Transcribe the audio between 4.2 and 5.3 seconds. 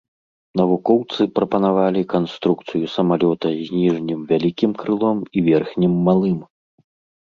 вялікім крылом